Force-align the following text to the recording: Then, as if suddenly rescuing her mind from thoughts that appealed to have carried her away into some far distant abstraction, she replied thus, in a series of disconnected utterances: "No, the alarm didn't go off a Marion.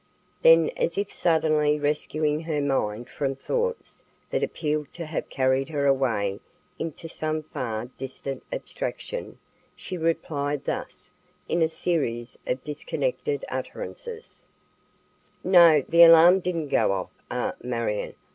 Then, 0.41 0.71
as 0.77 0.97
if 0.97 1.13
suddenly 1.13 1.77
rescuing 1.79 2.39
her 2.45 2.59
mind 2.59 3.07
from 3.07 3.35
thoughts 3.35 4.03
that 4.31 4.41
appealed 4.41 4.91
to 4.95 5.05
have 5.05 5.29
carried 5.29 5.69
her 5.69 5.85
away 5.85 6.39
into 6.79 7.07
some 7.07 7.43
far 7.43 7.85
distant 7.99 8.41
abstraction, 8.51 9.37
she 9.75 9.99
replied 9.99 10.65
thus, 10.65 11.11
in 11.47 11.61
a 11.61 11.69
series 11.69 12.39
of 12.47 12.63
disconnected 12.63 13.45
utterances: 13.47 14.47
"No, 15.43 15.83
the 15.87 16.01
alarm 16.01 16.39
didn't 16.39 16.69
go 16.69 16.93
off 16.93 17.11
a 17.29 17.53
Marion. 17.61 18.15